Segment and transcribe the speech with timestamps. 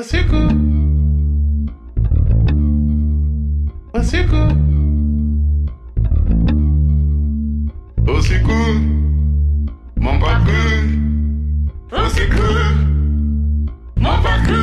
[0.00, 0.52] Au secours.
[3.92, 4.52] Au secours.
[8.08, 8.80] Au secours.
[9.96, 10.54] Mon parcours.
[11.92, 12.44] Au secours.
[13.98, 14.56] Mon parcours.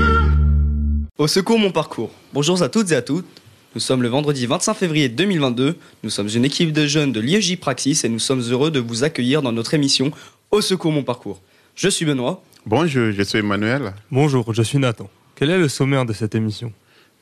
[1.19, 2.09] Au secours mon parcours.
[2.33, 3.27] Bonjour à toutes et à toutes.
[3.75, 5.77] Nous sommes le vendredi 25 février 2022.
[6.01, 9.03] Nous sommes une équipe de jeunes de l'IEJ Praxis et nous sommes heureux de vous
[9.03, 10.11] accueillir dans notre émission
[10.49, 11.39] Au secours mon parcours.
[11.75, 12.41] Je suis Benoît.
[12.65, 13.93] Bonjour, je suis Emmanuel.
[14.09, 15.07] Bonjour, je suis Nathan.
[15.39, 16.73] Quel est le sommaire de cette émission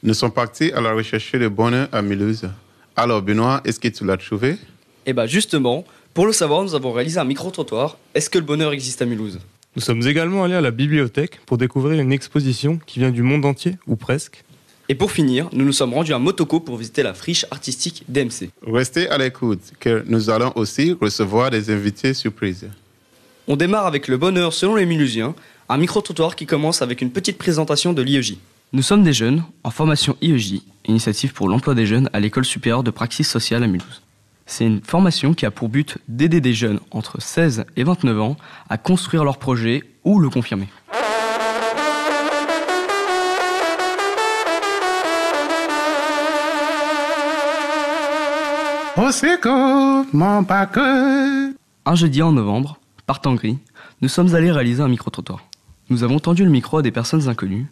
[0.02, 2.48] Nous sommes partis à la recherche de bonheur à Mulhouse.
[2.96, 4.56] Alors Benoît, est-ce que tu l'as trouvé
[5.06, 5.84] Eh bien justement,
[6.14, 7.98] pour le savoir, nous avons réalisé un micro-trottoir.
[8.14, 9.42] Est-ce que le bonheur existe à Mulhouse?
[9.76, 13.44] Nous sommes également allés à la bibliothèque pour découvrir une exposition qui vient du monde
[13.44, 14.46] entier, ou presque.
[14.88, 18.50] Et pour finir, nous nous sommes rendus à Motoko pour visiter la friche artistique DMC.
[18.66, 22.70] Restez à l'écoute, car nous allons aussi recevoir des invités surprises.
[23.50, 25.36] On démarre avec le bonheur selon les Mulhousiens,
[25.68, 28.38] un micro-trottoir qui commence avec une petite présentation de l'IEJ.
[28.74, 32.84] Nous sommes des jeunes en formation IEJ, initiative pour l'emploi des jeunes à l'école supérieure
[32.84, 34.02] de praxis sociale à Mulhouse.
[34.46, 38.38] C'est une formation qui a pour but d'aider des jeunes entre 16 et 29 ans
[38.70, 40.68] à construire leur projet ou le confirmer.
[48.98, 51.54] Au secours, mon parcours.
[51.88, 53.58] Un jeudi en novembre, par temps gris,
[54.02, 55.40] nous sommes allés réaliser un micro-trottoir.
[55.90, 57.68] Nous avons tendu le micro à des personnes inconnues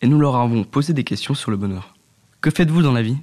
[0.00, 1.94] et nous leur avons posé des questions sur le bonheur.
[2.40, 3.18] Que faites-vous dans la vie?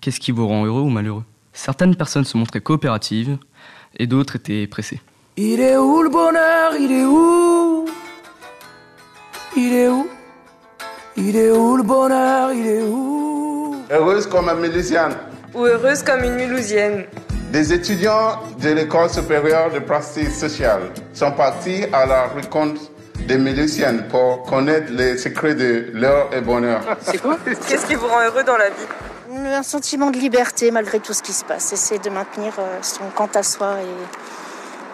[0.00, 1.22] Qu'est-ce qui vous rend heureux ou malheureux?
[1.52, 3.38] Certaines personnes se montraient coopératives
[3.96, 5.00] et d'autres étaient pressées.
[5.36, 6.74] Il est où le bonheur?
[6.78, 7.86] Il est où?
[9.56, 10.08] Il est où?
[11.16, 12.52] Il est où le bonheur?
[12.52, 13.76] Il est où?
[13.90, 15.14] Heureuse comme un milicienne.
[15.54, 17.04] ou heureuse comme une Mulhousienne.
[17.52, 22.80] Des étudiants de l'école supérieure de pratique sociale sont partis à la rencontre
[23.20, 26.80] des miliciennes pour connaître les secrets de leur bonheur.
[27.00, 27.38] C'est quoi?
[27.68, 28.86] Qu'est-ce qui vous rend heureux dans la vie?
[29.54, 31.72] Un sentiment de liberté malgré tout ce qui se passe.
[31.72, 33.76] Essayer de maintenir euh, son quant à soi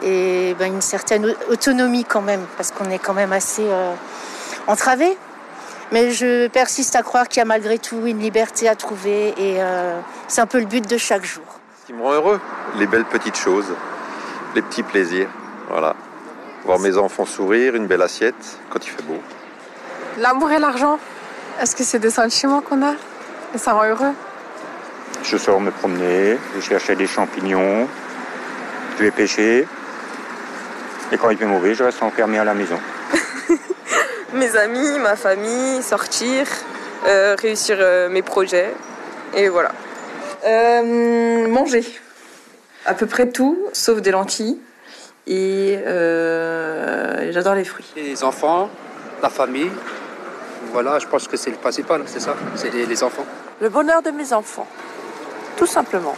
[0.03, 0.09] et,
[0.51, 3.93] et ben, une certaine au- autonomie quand même, parce qu'on est quand même assez euh,
[4.67, 5.17] entravé.
[5.93, 9.57] Mais je persiste à croire qu'il y a malgré tout une liberté à trouver et
[9.61, 11.45] euh, c'est un peu le but de chaque jour.
[11.83, 12.41] Ce qui me rend heureux,
[12.79, 13.67] les belles petites choses,
[14.55, 15.29] les petits plaisirs.
[15.69, 15.95] Voilà.
[16.65, 19.21] Voir mes enfants sourire, une belle assiette quand il fait beau.
[20.19, 20.99] L'amour et l'argent.
[21.61, 22.95] Est-ce que c'est des sentiments qu'on a
[23.55, 24.13] Et ça rend heureux?
[25.23, 27.87] Je sors me promener, je chercher des champignons,
[28.97, 29.67] je vais pêcher.
[31.11, 32.79] Et quand il fait mauvais, je reste enfermé à la maison.
[34.35, 36.47] Mes amis, ma famille, sortir,
[37.07, 38.73] euh, réussir euh, mes projets.
[39.35, 39.73] Et voilà.
[40.47, 41.85] Euh, manger.
[42.87, 44.59] À peu près tout, sauf des lentilles.
[45.27, 47.87] Et euh, j'adore les fruits.
[47.97, 48.69] Les enfants,
[49.23, 49.71] la famille.
[50.73, 53.25] Voilà, je pense que c'est le principal, c'est ça, c'est les, les enfants.
[53.61, 54.67] Le bonheur de mes enfants.
[55.57, 56.17] Tout simplement.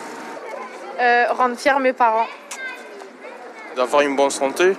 [1.31, 2.27] rendre fiers mes parents.
[3.77, 4.77] d'avoir une bonne santé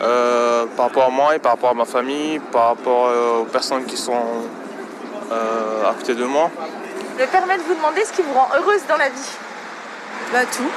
[0.00, 3.44] euh, par rapport à moi et par rapport à ma famille, par rapport euh, aux
[3.44, 4.24] personnes qui sont
[5.30, 6.50] euh, à côté de moi.
[7.18, 9.30] Me permettre de vous demander ce qui vous rend heureuse dans la vie.
[10.32, 10.70] Bah tout.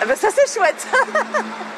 [0.00, 0.86] Ah bah ça c'est chouette.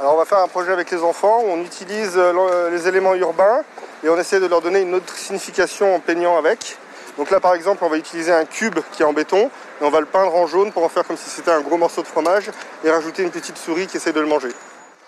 [0.00, 3.14] Alors on va faire un projet avec les enfants on utilise euh, l'en- les éléments
[3.14, 3.62] urbains
[4.04, 6.76] et on essaie de leur donner une autre signification en peignant avec.
[7.16, 9.50] Donc là par exemple on va utiliser un cube qui est en béton
[9.80, 11.76] et on va le peindre en jaune pour en faire comme si c'était un gros
[11.76, 12.50] morceau de fromage
[12.84, 14.50] et rajouter une petite souris qui essaie de le manger.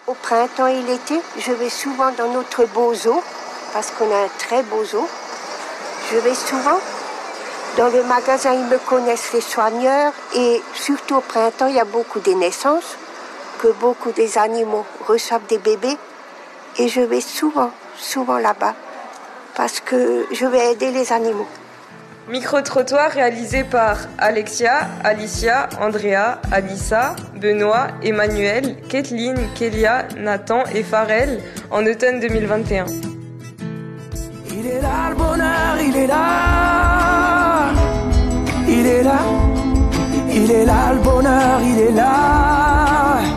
[0.08, 3.22] Au printemps et l'été, je vais souvent dans notre beau zoo,
[3.72, 5.06] parce qu'on a un très beau zoo.
[6.10, 6.80] Je vais souvent.
[7.76, 11.84] Dans le magasin, ils me connaissent les soigneurs et surtout au printemps, il y a
[11.84, 12.96] beaucoup de naissances,
[13.60, 15.96] que beaucoup des animaux reçoivent des bébés.
[16.78, 18.74] Et je vais souvent, souvent là-bas,
[19.54, 21.48] parce que je vais aider les animaux.
[22.28, 31.84] Micro-trottoir réalisé par Alexia, Alicia, Andrea, Alissa, Benoît, Emmanuel, Kathleen, Kélia, Nathan et Farel en
[31.84, 32.86] automne 2021.
[34.52, 37.72] Il est là le bonheur, il est là.
[38.68, 39.18] Il est là.
[40.32, 43.29] Il est là le bonheur, il est là.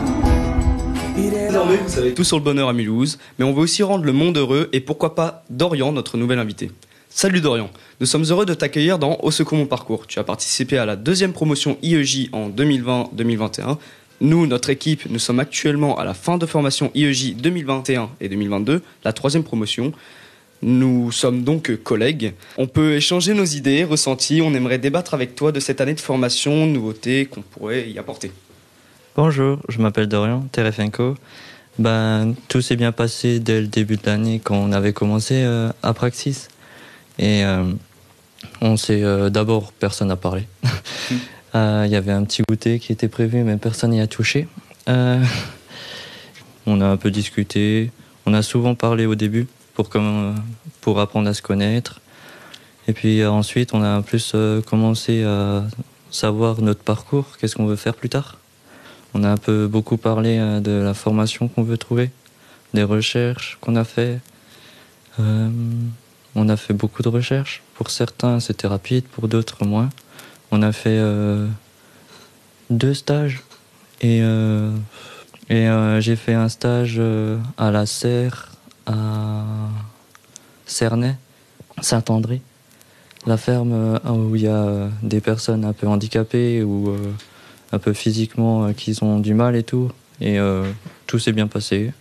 [1.82, 4.36] Vous savez tout sur le bonheur à Mulhouse, mais on veut aussi rendre le monde
[4.36, 6.70] heureux et pourquoi pas Dorian, notre nouvel invité.
[7.08, 7.68] Salut Dorian,
[8.00, 10.06] nous sommes heureux de t'accueillir dans Au secours mon parcours.
[10.06, 13.78] Tu as participé à la deuxième promotion IEJ en 2020-2021.
[14.20, 18.80] Nous, notre équipe, nous sommes actuellement à la fin de formation IEJ 2021 et 2022,
[19.04, 19.92] la troisième promotion.
[20.62, 22.34] Nous sommes donc collègues.
[22.56, 24.40] On peut échanger nos idées, ressentis.
[24.42, 28.30] On aimerait débattre avec toi de cette année de formation, nouveautés qu'on pourrait y apporter.
[29.16, 31.16] Bonjour, je m'appelle Dorian Terefenko.
[31.78, 35.70] Ben, tout s'est bien passé dès le début de l'année quand on avait commencé euh,
[35.82, 36.48] à Praxis.
[37.18, 37.64] Et euh,
[38.60, 40.46] on s'est euh, d'abord, personne n'a parlé.
[41.56, 44.48] Euh, Il y avait un petit goûter qui était prévu, mais personne n'y a touché.
[44.88, 45.22] Euh,
[46.66, 47.92] on a un peu discuté.
[48.26, 49.88] On a souvent parlé au début pour,
[50.80, 52.00] pour apprendre à se connaître.
[52.88, 55.64] Et puis euh, ensuite, on a plus euh, commencé à
[56.10, 58.36] savoir notre parcours, qu'est-ce qu'on veut faire plus tard.
[59.14, 62.10] On a un peu beaucoup parlé euh, de la formation qu'on veut trouver,
[62.74, 64.18] des recherches qu'on a fait.
[65.20, 65.48] Euh,
[66.34, 67.62] on a fait beaucoup de recherches.
[67.74, 69.88] Pour certains, c'était rapide, pour d'autres, moins.
[70.50, 71.46] On a fait euh,
[72.70, 73.42] deux stages.
[74.00, 74.18] Et,
[75.48, 75.68] et
[76.00, 77.00] j'ai fait un stage
[77.56, 78.52] à la Serre,
[78.84, 79.44] à
[80.66, 81.16] Cernay,
[81.80, 82.42] Saint-André.
[83.24, 86.94] La ferme où il y a des personnes un peu handicapées ou
[87.74, 89.90] un peu physiquement euh, qui ont du mal et tout.
[90.20, 90.64] Et euh,
[91.06, 91.92] tout s'est bien passé.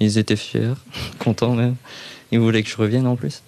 [0.00, 0.74] Ils étaient fiers,
[1.18, 1.76] contents même.
[2.30, 3.42] Ils voulaient que je revienne en plus.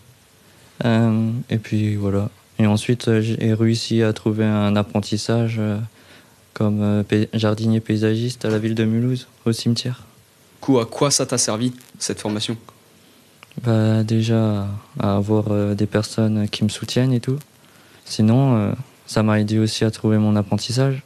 [0.85, 2.31] Euh, et puis voilà.
[2.59, 5.61] Et ensuite, j'ai réussi à trouver un apprentissage
[6.55, 10.05] comme jardinier paysagiste à la ville de Mulhouse, au cimetière.
[10.55, 12.57] Du coup, à quoi ça t'a servi, cette formation?
[13.63, 14.69] Bah, déjà,
[14.99, 17.39] à avoir des personnes qui me soutiennent et tout.
[18.07, 18.75] Sinon,
[19.05, 21.03] ça m'a aidé aussi à trouver mon apprentissage.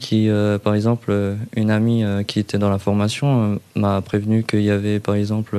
[0.00, 4.00] Qui, euh, par exemple, euh, une amie euh, qui était dans la formation euh, m'a
[4.02, 5.58] prévenu qu'il y avait, par exemple,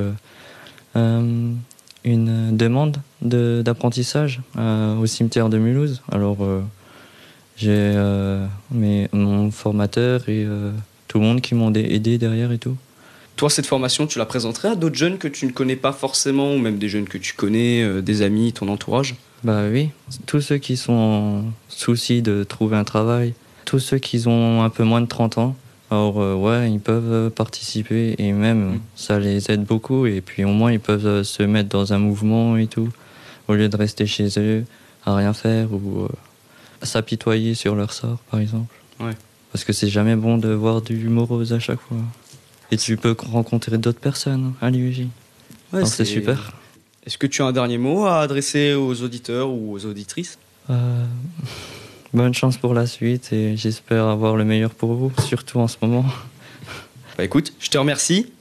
[2.03, 6.01] une demande de- d'apprentissage au cimetière de Mulhouse.
[6.11, 6.37] Alors,
[7.55, 7.93] j'ai
[8.71, 10.47] mes- mon formateur et
[11.07, 12.75] tout le monde qui m'ont dé- aidé derrière et tout.
[13.35, 16.55] Toi, cette formation, tu la présenterais à d'autres jeunes que tu ne connais pas forcément,
[16.55, 19.13] ou même des jeunes que tu connais, des amis, ton entourage?
[19.43, 19.89] Bah oui,
[20.25, 23.35] tous ceux qui sont en souci de trouver un travail,
[23.67, 25.55] tous ceux qui ont un peu moins de 30 ans,
[25.91, 30.45] alors euh, ouais, ils peuvent euh, participer et même ça les aide beaucoup et puis
[30.45, 32.89] au moins ils peuvent euh, se mettre dans un mouvement et tout,
[33.49, 34.63] au lieu de rester chez eux
[35.05, 36.07] à rien faire ou euh,
[36.81, 38.73] s'apitoyer sur leur sort par exemple.
[39.01, 39.15] Ouais.
[39.51, 41.97] Parce que c'est jamais bon de voir du morose à chaque fois.
[42.71, 44.99] Et tu peux rencontrer d'autres personnes à l'IUJ.
[45.01, 45.07] Ouais,
[45.73, 46.53] Alors c'est super.
[47.05, 50.37] Est-ce que tu as un dernier mot à adresser aux auditeurs ou aux auditrices?
[50.69, 51.05] Euh,
[52.17, 55.77] bonne chance pour la suite et j'espère avoir le meilleur pour vous, surtout en ce
[55.81, 56.03] moment.
[57.17, 58.33] Bah écoute, je te remercie.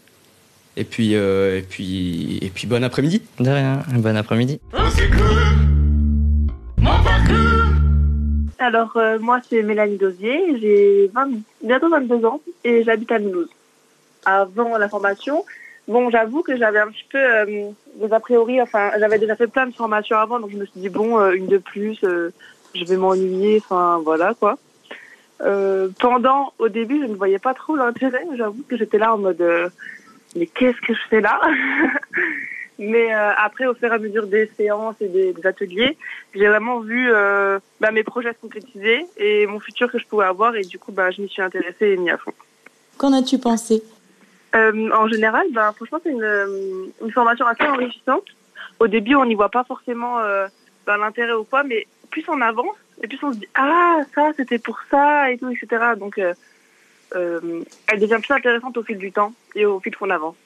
[0.78, 3.23] Et puis, euh, et puis, et puis bon après-midi.
[3.38, 4.61] De rien, bon après-midi.
[8.58, 11.29] Alors, euh, moi, c'est Mélanie Dosier, j'ai 20
[11.62, 13.49] bientôt 22 ans et j'habite à Mulhouse.
[14.25, 15.44] Avant la formation,
[15.88, 19.46] bon, j'avoue que j'avais un petit peu euh, des a priori, enfin, j'avais déjà fait
[19.46, 22.32] plein de formations avant, donc je me suis dit, bon, euh, une de plus, euh,
[22.74, 24.58] je vais m'ennuyer, enfin, voilà, quoi.
[25.42, 29.18] Euh, pendant, au début, je ne voyais pas trop l'intérêt, j'avoue que j'étais là en
[29.18, 29.68] mode, euh,
[30.34, 31.40] mais qu'est-ce que je fais là?
[32.78, 35.96] Mais euh, après, au fur et à mesure des séances et des, des ateliers,
[36.34, 40.26] j'ai vraiment vu euh, bah, mes projets se concrétiser et mon futur que je pouvais
[40.26, 40.54] avoir.
[40.56, 42.34] Et du coup, bah, je m'y suis intéressée et mis à fond.
[42.98, 43.82] Qu'en as-tu pensé?
[44.54, 48.24] Euh, en général, bah, franchement, c'est une, une formation assez enrichissante.
[48.78, 50.46] Au début, on n'y voit pas forcément euh,
[50.86, 54.31] bah, l'intérêt ou quoi, mais plus on avance et plus on se dit Ah, ça,
[54.37, 55.82] c'était pour ça et tout, etc.
[55.99, 56.35] Donc, euh,
[57.14, 60.37] euh, elle devient plus intéressante au fil du temps et au fil qu'on avance.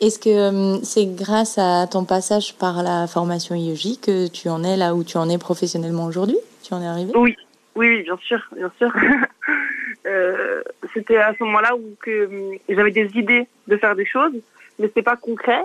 [0.00, 4.64] Est-ce que euh, c'est grâce à ton passage par la formation IEJ que tu en
[4.64, 6.38] es là où tu en es professionnellement aujourd'hui?
[6.62, 7.36] Tu en es arrivé Oui,
[7.74, 8.90] oui, bien sûr, bien sûr.
[10.06, 10.62] Euh,
[10.94, 14.32] c'était à ce moment-là où que j'avais des idées de faire des choses,
[14.78, 15.60] mais c'était pas concret.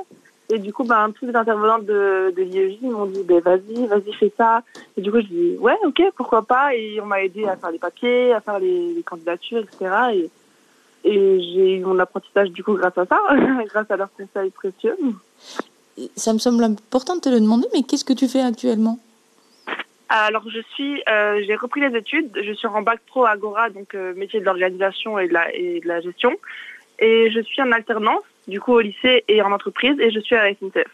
[0.49, 4.13] Et du coup, ben, tous les intervenantes de, de l'IEJ m'ont dit, ben, vas-y, vas-y,
[4.13, 4.61] fais ça.
[4.95, 6.75] Et du coup, je dis, ouais, ok, pourquoi pas.
[6.75, 9.91] Et on m'a aidé à faire les papiers, à faire les, les candidatures, etc.
[10.13, 10.29] Et,
[11.03, 13.19] et j'ai eu mon apprentissage, du coup, grâce à ça,
[13.65, 14.97] grâce à leurs conseils précieux.
[16.15, 18.99] Ça me semble important de te le demander, mais qu'est-ce que tu fais actuellement?
[20.09, 22.31] Alors, je suis, euh, j'ai repris les études.
[22.41, 25.79] Je suis en bac pro Agora, donc euh, métier de l'organisation et de la, et
[25.79, 26.31] de la gestion.
[26.99, 30.35] Et je suis en alternance, du coup, au lycée et en entreprise, et je suis
[30.35, 30.87] à la SNCF.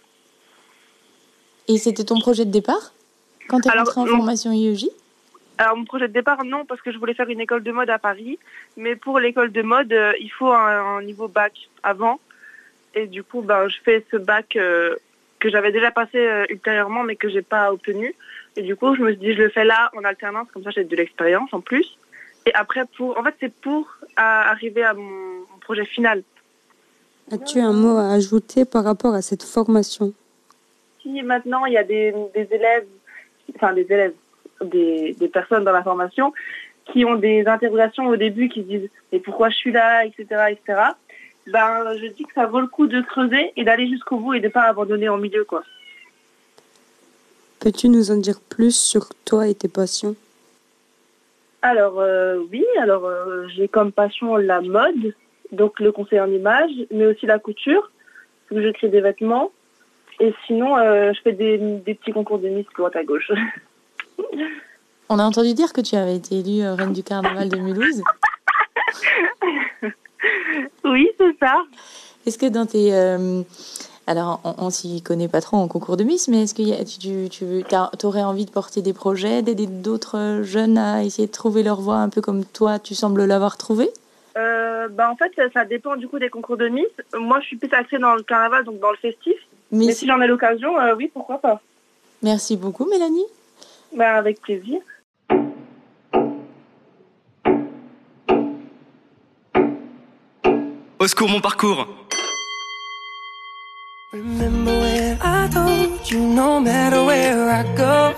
[1.67, 2.93] Et c'était ton projet de départ
[3.47, 4.17] quand tu es Alors, rentré en non.
[4.17, 4.87] formation IEJ
[5.57, 7.89] Alors, mon projet de départ, non, parce que je voulais faire une école de mode
[7.89, 8.39] à Paris.
[8.77, 11.53] Mais pour l'école de mode, euh, il faut un, un niveau bac
[11.83, 12.19] avant.
[12.95, 14.95] Et du coup, ben, je fais ce bac euh,
[15.39, 18.13] que j'avais déjà passé euh, ultérieurement, mais que j'ai pas obtenu.
[18.57, 20.71] Et du coup, je me suis dit, je le fais là en alternance, comme ça
[20.71, 21.97] j'ai de l'expérience en plus.
[22.45, 26.23] Et après, pour, en fait, c'est pour à- arriver à mon, mon projet final.
[27.31, 30.13] As-tu un mot à ajouter par rapport à cette formation?
[31.01, 32.85] Si maintenant il y a des, des élèves,
[33.55, 34.13] enfin des élèves,
[34.63, 36.33] des, des personnes dans la formation
[36.91, 40.25] qui ont des interrogations au début, qui se disent mais pourquoi je suis là, etc.,
[40.49, 40.81] etc.
[41.47, 44.39] Ben, je dis que ça vaut le coup de creuser et d'aller jusqu'au bout et
[44.39, 45.63] de pas abandonner en milieu, quoi.
[47.59, 50.15] Peux-tu nous en dire plus sur toi et tes passions?
[51.61, 55.13] Alors euh, oui, alors euh, j'ai comme passion la mode,
[55.51, 57.91] donc le conseil en image, mais aussi la couture,
[58.49, 59.51] que je crée des vêtements.
[60.19, 63.31] Et sinon, euh, je fais des, des petits concours de Miss droite à gauche.
[65.09, 68.01] On a entendu dire que tu avais été élue euh, reine du carnaval de Mulhouse.
[70.85, 71.55] oui, c'est ça.
[72.25, 72.93] Est-ce que dans tes...
[72.93, 73.41] euh,
[74.07, 76.73] alors, on, on s'y connaît pas trop en concours de Miss, mais est-ce que y
[76.73, 81.31] a- tu, tu aurais envie de porter des projets, d'aider d'autres jeunes à essayer de
[81.31, 83.89] trouver leur voie un peu comme toi, tu sembles l'avoir trouvé?
[84.37, 86.87] Euh, bah en fait, ça, ça dépend du coup des concours de Miss.
[87.13, 89.35] Moi, je suis plus axée dans le carnaval, donc dans le festif.
[89.71, 91.61] Mais Mais, si- j'en ai l'occasion, euh, oui, pourquoi pas.
[92.23, 93.25] Merci beaucoup, Mélanie.
[93.95, 94.79] Bah, avec plaisir.
[100.99, 101.87] Au secours, mon parcours
[104.13, 108.13] Remember when I told you no matter where I go,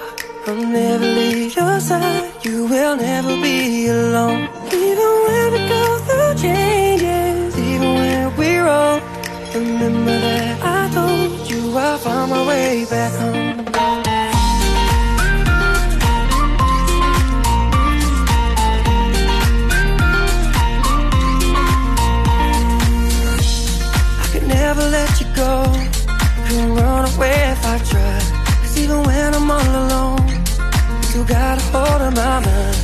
[0.47, 2.23] I'll never leave your side.
[2.43, 4.49] You will never be alone.
[4.73, 5.92] Even when we go
[6.35, 9.01] changes, even when we're old.
[9.53, 13.59] Remember that I told you I'll find my way back home.
[24.21, 25.51] I could never let you go.
[26.47, 28.23] Couldn't run away if I tried.
[28.61, 30.25] Cause even when I'm all alone,
[31.13, 32.77] you got a hold of my mind.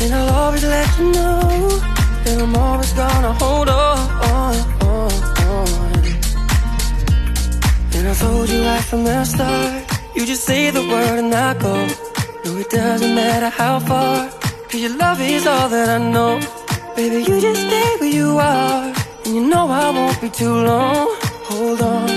[0.00, 1.93] And I'll always let you know
[2.24, 3.98] that I'm always gonna hold on.
[4.36, 4.54] on,
[4.92, 5.12] on,
[5.52, 5.68] on.
[7.96, 9.84] And I told you right from the start.
[10.16, 11.74] You just say the word and I go.
[12.44, 14.30] No, it doesn't matter how far.
[14.68, 16.40] Cause your love is all that I know.
[16.96, 18.92] Baby, you just stay where you are.
[19.24, 21.06] And you know I won't be too long.
[21.50, 22.08] Hold on,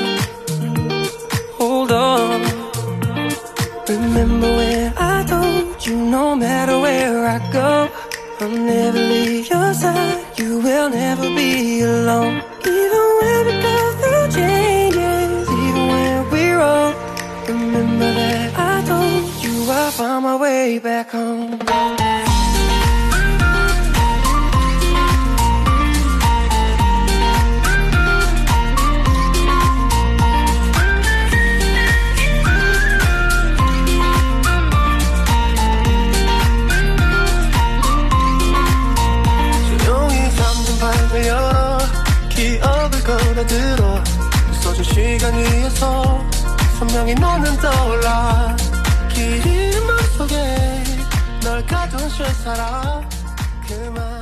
[1.59, 2.41] hold on.
[3.89, 7.89] Remember when I told you no matter where I go,
[8.39, 9.36] I'll never leave
[9.81, 10.39] side.
[10.39, 12.35] You will never be alone.
[12.65, 16.95] Even when we go through changes, even when we're old.
[17.47, 21.96] Remember that I told you I'll find my way back home.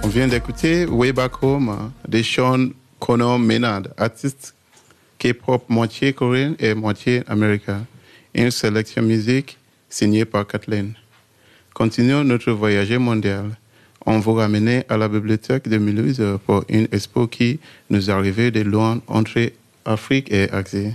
[0.03, 4.55] On vient d'écouter Way Back Home de Sean Connor Maynard, artiste
[5.19, 7.85] K-pop moitié coréen et moitié américain.
[8.33, 9.57] Une sélection musique
[9.89, 10.93] signée par Kathleen.
[11.73, 13.57] Continuons notre voyage mondial.
[14.05, 17.59] On vous ramène à la bibliothèque de Mulhouse pour une expo qui
[17.89, 19.51] nous arrivait de loin entre
[19.85, 20.93] Afrique et Asie.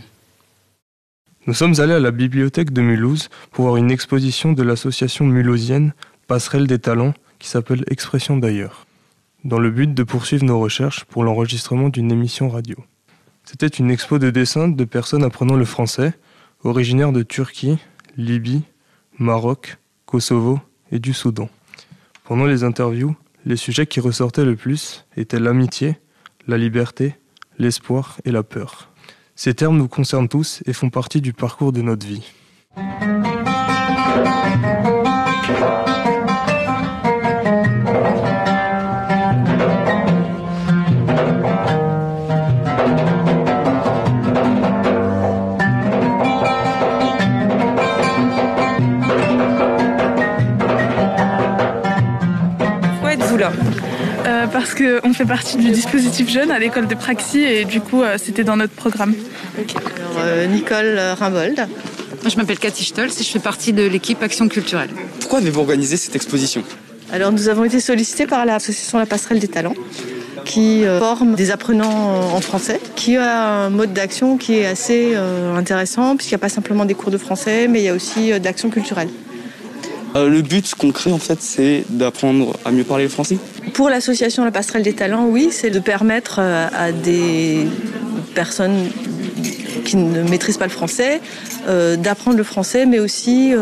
[1.47, 5.95] Nous sommes allés à la bibliothèque de Mulhouse pour voir une exposition de l'association mulhousienne
[6.31, 8.87] Passerelle des Talents qui s'appelle Expression d'ailleurs,
[9.43, 12.77] dans le but de poursuivre nos recherches pour l'enregistrement d'une émission radio.
[13.43, 16.13] C'était une expo de dessins de personnes apprenant le français,
[16.63, 17.79] originaires de Turquie,
[18.17, 18.63] Libye,
[19.19, 20.61] Maroc, Kosovo
[20.93, 21.49] et du Soudan.
[22.23, 25.99] Pendant les interviews, les sujets qui ressortaient le plus étaient l'amitié,
[26.47, 27.17] la liberté,
[27.59, 28.89] l'espoir et la peur.
[29.35, 32.23] Ces termes nous concernent tous et font partie du parcours de notre vie.
[53.39, 53.53] Là
[54.27, 58.03] Euh, Parce qu'on fait partie du dispositif jeune à l'école de Praxi et du coup
[58.03, 59.15] euh, c'était dans notre programme.
[60.19, 61.67] Euh, Nicole Rimbold.
[62.29, 64.91] Je m'appelle Cathy Stolz et je fais partie de l'équipe Action culturelle.
[65.21, 66.63] Pourquoi avez-vous organisé cette exposition?
[67.13, 69.75] Alors nous avons été sollicités par l'association La Passerelle des Talents
[70.45, 74.67] qui euh, forme des apprenants euh, en français, qui a un mode d'action qui est
[74.67, 77.89] assez euh, intéressant puisqu'il n'y a pas simplement des cours de français mais il y
[77.89, 79.09] a aussi euh, d'action culturelle.
[80.17, 83.39] Euh, Le but concret, en fait, c'est d'apprendre à mieux parler le français.
[83.75, 87.67] Pour l'association La Passerelle des Talents, oui, c'est de permettre euh, à des
[88.35, 88.91] personnes
[89.85, 91.21] qui ne maîtrisent pas le français
[91.69, 93.53] euh, d'apprendre le français, mais aussi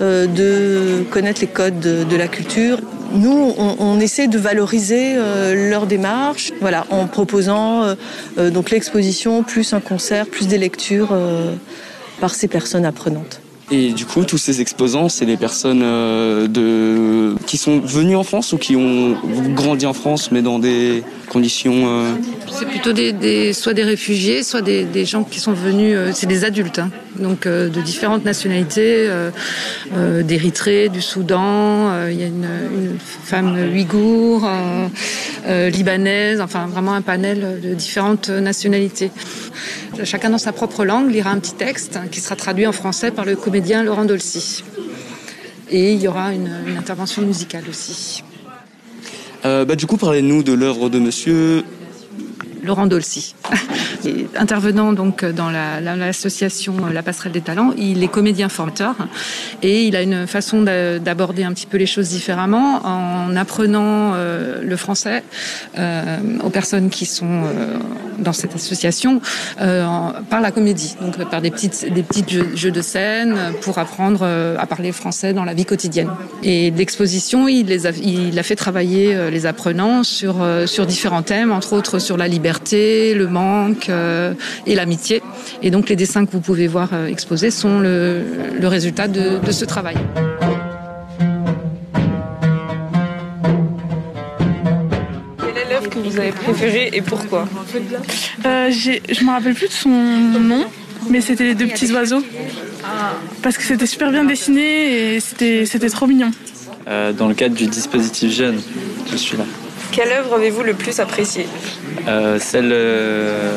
[0.00, 2.78] de connaître les codes de, la culture.
[3.12, 5.16] Nous, on, on essaie de valoriser
[5.54, 6.52] leur démarche,
[6.90, 7.94] en proposant
[8.36, 11.16] donc l'exposition plus un concert, plus des lectures
[12.20, 13.40] par ces personnes apprenantes.
[13.70, 17.34] Et du coup, tous ces exposants, c'est des personnes euh, de...
[17.46, 19.14] qui sont venues en France ou qui ont
[19.54, 21.84] grandi en France, mais dans des conditions...
[21.86, 22.14] euh,
[22.50, 26.46] C'est plutôt des, soit des réfugiés, soit des, gens qui sont venus, euh, c'est des
[26.46, 29.10] adultes, hein, donc de différentes nationalités,
[30.22, 32.46] d'Érythrée, du Soudan, il y a une,
[32.98, 34.48] femme ouïghour,
[35.46, 39.10] libanaise, enfin vraiment un panel de différentes nationalités.
[40.04, 43.24] Chacun dans sa propre langue lira un petit texte qui sera traduit en français par
[43.24, 44.64] le comédien Laurent Dolcy.
[45.70, 48.22] Et il y aura une, une intervention musicale aussi.
[49.44, 51.64] euh, bah, du coup, parlez-nous de l'œuvre de monsieur...
[52.68, 53.34] Laurent Dolcy.
[54.36, 58.94] Intervenant donc dans la- la- l'association La Passerelle des Talents, il est comédien formateur
[59.62, 64.12] et il a une façon d'a- d'aborder un petit peu les choses différemment en apprenant
[64.14, 65.24] euh, le français
[65.78, 67.74] euh, aux personnes qui sont euh,
[68.18, 69.20] dans cette association
[69.56, 74.22] par la comédie, donc par des petites des petites jeux, de scène pour apprendre
[74.58, 76.10] à parler français dans la vie quotidienne.
[76.42, 80.34] Et l'exposition, il a, a fait travailler les apprenants sur
[80.66, 84.34] sur différents thèmes, entre autres sur la liberté, le manque euh,
[84.66, 85.22] et l'amitié.
[85.62, 88.22] Et donc les dessins que vous pouvez voir euh, exposés sont le,
[88.60, 89.96] le résultat de, de ce travail.
[95.38, 97.48] Quelle est l'œuvre que vous avez préférée et pourquoi?
[98.46, 100.64] Euh, je me rappelle plus de son nom,
[101.10, 102.22] mais c'était les deux petits oiseaux.
[103.42, 106.30] Parce que c'était super bien dessiné et c'était c'était trop mignon.
[106.88, 108.60] Euh, dans le cadre du dispositif jeune,
[109.10, 109.44] je suis là.
[109.92, 111.46] Quelle œuvre avez-vous le plus appréciée
[112.06, 113.50] Euh, celle, euh,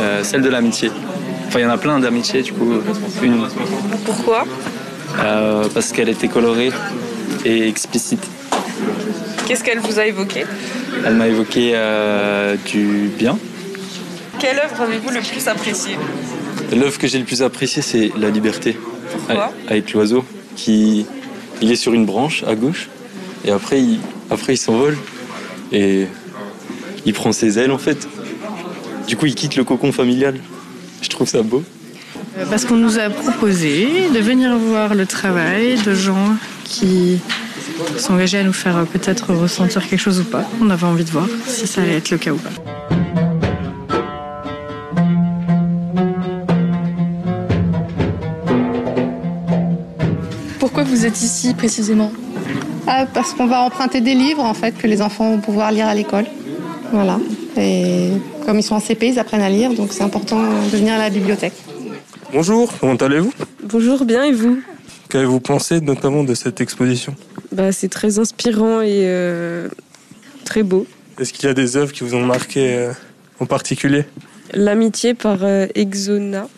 [0.00, 0.90] euh, celle de l'amitié.
[1.46, 2.74] Enfin, il y en a plein d'amitié, du coup,
[3.22, 3.46] une.
[4.04, 4.44] Pourquoi
[5.20, 6.70] Euh, parce qu'elle était colorée
[7.44, 8.22] et explicite.
[9.46, 10.44] Qu'est-ce qu'elle vous a évoqué
[11.06, 11.74] Elle m'a évoqué
[12.66, 13.38] du bien.
[14.38, 15.96] Quelle œuvre avez-vous le plus appréciée
[16.76, 18.76] L'œuvre que j'ai le plus appréciée, c'est la liberté.
[19.10, 21.06] Pourquoi Avec- Avec l'oiseau qui
[21.62, 22.88] il est sur une branche à gauche
[23.44, 23.98] et après il,
[24.30, 24.96] après il s'envole
[25.72, 26.06] et
[27.06, 28.08] il prend ses ailes en fait.
[29.06, 30.38] Du coup, il quitte le cocon familial.
[31.00, 31.62] Je trouve ça beau.
[32.50, 37.18] Parce qu'on nous a proposé de venir voir le travail de gens qui
[37.96, 40.48] sont engagés à nous faire peut-être ressentir quelque chose ou pas.
[40.60, 42.50] On avait envie de voir si ça allait être le cas ou pas.
[50.58, 52.12] Pourquoi vous êtes ici précisément?
[52.90, 55.86] Ah, parce qu'on va emprunter des livres en fait que les enfants vont pouvoir lire
[55.86, 56.24] à l'école.
[56.90, 57.20] Voilà.
[57.58, 58.12] Et
[58.46, 60.98] comme ils sont en CP, ils apprennent à lire, donc c'est important de venir à
[60.98, 61.52] la bibliothèque.
[62.32, 63.32] Bonjour, comment allez-vous?
[63.64, 64.62] Bonjour, bien et vous?
[65.10, 67.14] Qu'avez-vous pensé notamment de cette exposition?
[67.52, 69.68] Bah, C'est très inspirant et euh,
[70.46, 70.86] très beau.
[71.18, 72.92] Est-ce qu'il y a des œuvres qui vous ont marqué euh,
[73.38, 74.06] en particulier?
[74.54, 76.48] L'amitié par euh, Exona,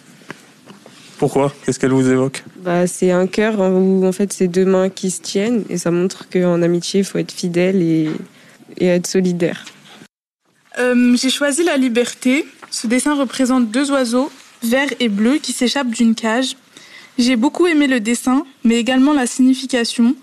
[1.20, 1.52] Pourquoi?
[1.62, 2.42] Qu'est-ce qu'elle vous évoque?
[2.64, 5.90] Bah, c'est un cœur où en fait c'est deux mains qui se tiennent et ça
[5.90, 8.08] montre qu'en amitié il faut être fidèle et,
[8.78, 9.66] et être solidaire.
[10.78, 12.46] Euh, J'ai choisi la liberté.
[12.70, 16.56] Ce dessin représente deux oiseaux, vert et bleu, qui s'échappent d'une cage.
[17.18, 20.16] J'ai beaucoup aimé le dessin, mais également la signification,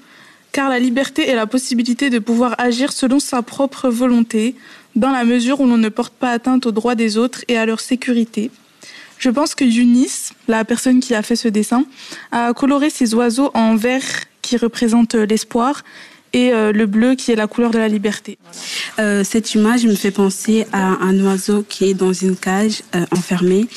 [0.52, 4.56] car la liberté est la possibilité de pouvoir agir selon sa propre volonté,
[4.96, 7.68] dans la mesure où l'on ne porte pas atteinte aux droits des autres et à
[7.68, 8.50] leur sécurité.
[9.20, 11.86] Je pense que Eunice, la personne qui a fait ce dessin,
[12.32, 14.04] a coloré ces oiseaux en vert
[14.42, 15.84] qui représente l'espoir
[16.34, 18.38] et euh, le bleu qui est la couleur de la liberté.
[19.00, 23.06] Euh, cette image me fait penser à un oiseau qui est dans une cage euh,
[23.12, 23.68] enfermé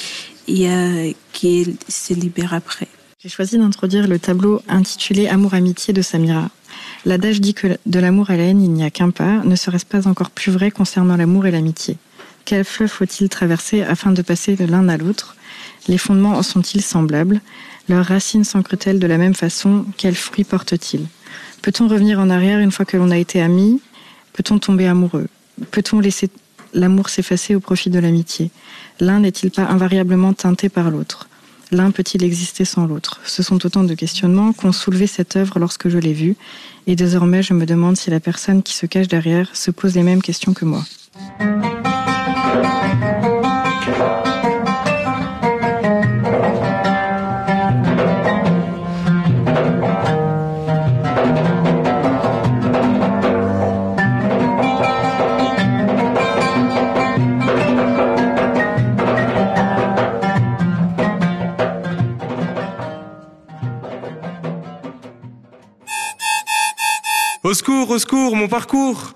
[0.48, 2.88] et euh, qui se libère après.
[3.22, 6.48] J'ai choisi d'introduire le tableau intitulé Amour-amitié de Samira.
[7.04, 9.42] L'adage dit que de l'amour à la haine, il n'y a qu'un pas.
[9.44, 11.96] Ne serait-ce pas encore plus vrai concernant l'amour et l'amitié?
[12.50, 15.36] Quel fleuve faut-il traverser afin de passer de l'un à l'autre?
[15.86, 17.40] Les fondements en sont-ils semblables?
[17.88, 19.84] Leurs racines s'ancrent-elles de la même façon.
[19.96, 21.06] Quels fruits portent-ils?
[21.62, 23.80] Peut-on revenir en arrière une fois que l'on a été amis?
[24.32, 25.28] Peut-on tomber amoureux?
[25.70, 26.28] Peut-on laisser
[26.74, 28.50] l'amour s'effacer au profit de l'amitié?
[28.98, 31.28] L'un n'est-il pas invariablement teinté par l'autre?
[31.70, 33.20] L'un peut-il exister sans l'autre?
[33.24, 36.34] Ce sont autant de questionnements qu'ont soulevé cette œuvre lorsque je l'ai vue,
[36.88, 40.02] et désormais je me demande si la personne qui se cache derrière se pose les
[40.02, 40.82] mêmes questions que moi.
[67.50, 69.14] Au secours, au secours, mon parcours.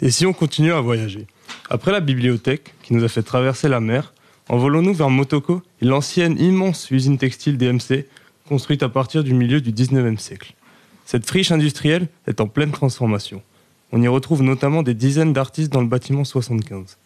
[0.00, 1.26] Et si on continue à voyager?
[1.68, 4.12] Après la bibliothèque, qui nous a fait traverser la mer,
[4.48, 8.06] envolons-nous vers Motoko, l'ancienne immense usine textile DMC,
[8.48, 10.54] construite à partir du milieu du 19e siècle.
[11.04, 13.42] Cette friche industrielle est en pleine transformation.
[13.92, 16.98] On y retrouve notamment des dizaines d'artistes dans le bâtiment 75.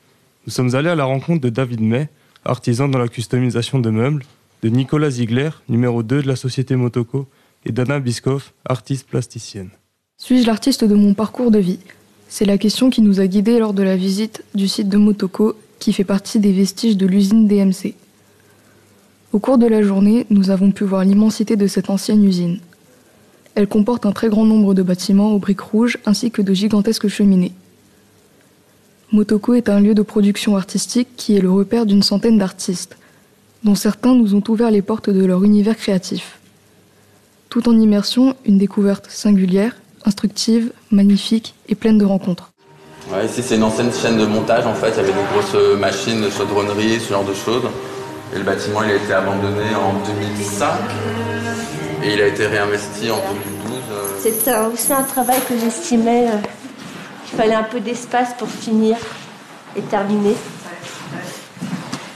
[0.46, 2.08] Nous sommes allés à la rencontre de David May,
[2.44, 4.24] artisan dans la customisation de meubles,
[4.62, 7.26] de Nicolas Ziegler, numéro 2 de la société Motoko,
[7.64, 9.70] et d'Anna Biskoff, artiste plasticienne.
[10.18, 11.78] Suis-je l'artiste de mon parcours de vie?
[12.32, 15.56] C'est la question qui nous a guidés lors de la visite du site de Motoko,
[15.80, 17.94] qui fait partie des vestiges de l'usine DMC.
[19.32, 22.60] Au cours de la journée, nous avons pu voir l'immensité de cette ancienne usine.
[23.56, 27.08] Elle comporte un très grand nombre de bâtiments aux briques rouges ainsi que de gigantesques
[27.08, 27.52] cheminées.
[29.10, 32.96] Motoko est un lieu de production artistique qui est le repère d'une centaine d'artistes,
[33.64, 36.38] dont certains nous ont ouvert les portes de leur univers créatif.
[37.48, 39.74] Tout en immersion, une découverte singulière,
[40.06, 42.52] instructive, magnifique et pleine de rencontres.
[43.12, 45.78] Ouais, ici c'est une ancienne chaîne de montage en fait, il y avait des grosses
[45.78, 47.64] machines de chaudronnerie, ce genre de choses.
[48.34, 50.68] Et le bâtiment il a été abandonné en 2005
[52.04, 53.80] et il a été réinvesti en 2012.
[54.20, 56.36] C'était aussi un travail que j'estimais euh,
[57.26, 58.96] qu'il fallait un peu d'espace pour finir
[59.76, 60.36] et terminer.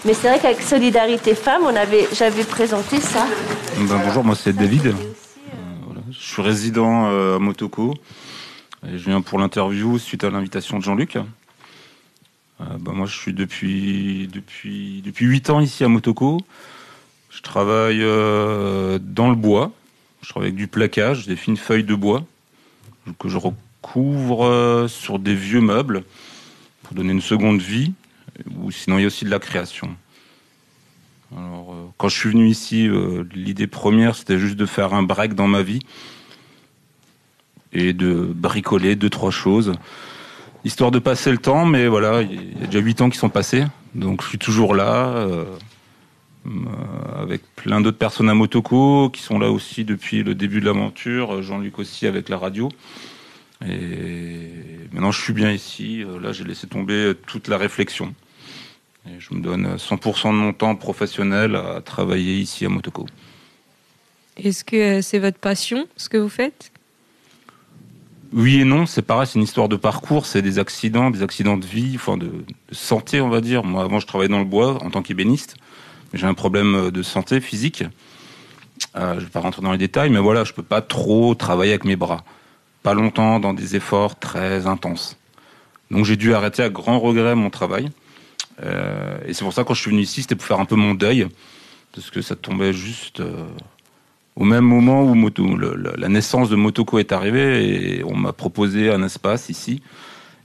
[0.04, 3.26] Mais c'est vrai qu'avec Solidarité Femmes, on avait, j'avais présenté ça.
[3.78, 4.94] Ben, bonjour, moi c'est David.
[6.34, 7.94] Suis résident euh, à Motoko.
[8.84, 11.14] Et je viens pour l'interview suite à l'invitation de Jean-Luc.
[11.14, 11.20] Euh,
[12.80, 16.40] ben, moi je suis depuis, depuis, depuis 8 ans ici à Motoko.
[17.30, 19.70] Je travaille euh, dans le bois.
[20.22, 22.24] Je travaille avec du plaquage, des fines feuilles de bois
[23.20, 26.02] que je recouvre sur des vieux meubles
[26.82, 27.92] pour donner une seconde vie.
[28.56, 29.94] Ou sinon, il y a aussi de la création.
[31.30, 32.90] Alors, quand je suis venu ici,
[33.36, 35.78] l'idée première, c'était juste de faire un break dans ma vie
[37.74, 39.72] et de bricoler deux, trois choses,
[40.64, 41.66] histoire de passer le temps.
[41.66, 44.74] Mais voilà, il y a déjà huit ans qui sont passés, donc je suis toujours
[44.74, 45.44] là, euh,
[47.16, 51.42] avec plein d'autres personnes à Motoko qui sont là aussi depuis le début de l'aventure.
[51.42, 52.68] Jean-Luc aussi avec la radio.
[53.66, 54.50] Et
[54.92, 56.04] maintenant, je suis bien ici.
[56.20, 58.14] Là, j'ai laissé tomber toute la réflexion.
[59.06, 63.06] Et je me donne 100% de mon temps professionnel à travailler ici à Motoko.
[64.36, 66.72] Est-ce que c'est votre passion, ce que vous faites?
[68.34, 71.56] Oui et non, c'est pareil, c'est une histoire de parcours, c'est des accidents, des accidents
[71.56, 72.32] de vie, enfin de,
[72.72, 73.62] santé, on va dire.
[73.62, 75.54] Moi, avant, je travaillais dans le bois en tant qu'ébéniste.
[76.12, 77.84] J'ai un problème de santé physique.
[78.96, 81.36] Euh, je ne vais pas rentrer dans les détails, mais voilà, je peux pas trop
[81.36, 82.24] travailler avec mes bras.
[82.82, 85.16] Pas longtemps, dans des efforts très intenses.
[85.92, 87.88] Donc j'ai dû arrêter à grand regret mon travail.
[88.64, 90.74] Euh, et c'est pour ça quand je suis venu ici, c'était pour faire un peu
[90.74, 91.28] mon deuil,
[91.94, 93.46] parce que ça tombait juste euh,
[94.36, 95.30] au même moment où
[95.96, 99.82] la naissance de Motoko est arrivée, et on m'a proposé un espace ici.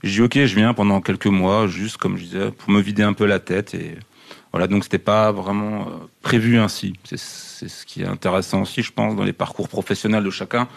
[0.02, 3.02] J'ai dit ok, je viens pendant quelques mois, juste comme je disais, pour me vider
[3.02, 3.74] un peu la tête.
[3.74, 3.98] Et
[4.52, 5.90] voilà, donc c'était pas vraiment euh,
[6.22, 6.94] prévu ainsi.
[7.04, 10.68] C'est ce qui est intéressant aussi, je pense, dans les parcours professionnels de chacun.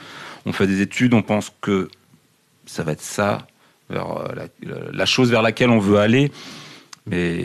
[0.46, 1.90] On fait des études, on pense que
[2.66, 3.48] ça va être ça,
[3.92, 4.48] euh,
[4.92, 6.32] la, chose vers laquelle on veut aller
[7.06, 7.36] mais